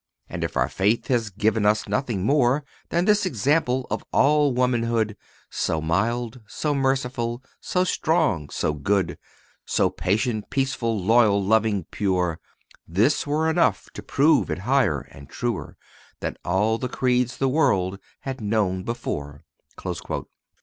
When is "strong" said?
7.83-8.49